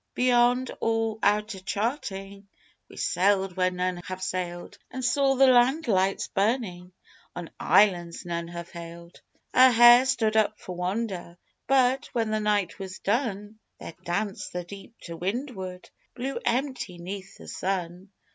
Beyond 0.15 0.71
all 0.79 1.19
outer 1.21 1.59
charting 1.59 2.47
We 2.89 2.97
sailed 2.97 3.55
where 3.55 3.69
none 3.69 3.97
have 4.07 4.23
sailed, 4.23 4.79
And 4.89 5.05
saw 5.05 5.35
the 5.35 5.45
land 5.45 5.87
lights 5.87 6.27
burning 6.27 6.91
On 7.35 7.51
islands 7.59 8.25
none 8.25 8.47
have 8.47 8.71
hailed; 8.71 9.21
Our 9.53 9.69
hair 9.71 10.07
stood 10.07 10.35
up 10.35 10.59
for 10.59 10.75
wonder, 10.75 11.37
But, 11.67 12.07
when 12.13 12.31
the 12.31 12.39
night 12.39 12.79
was 12.79 12.97
done, 12.97 13.59
There 13.79 13.93
danced 14.03 14.53
the 14.53 14.63
deep 14.63 14.95
to 15.01 15.15
windward 15.15 15.91
Blue 16.15 16.39
empty 16.45 16.97
'neath 16.97 17.37
the 17.37 17.47
sun! 17.47 18.09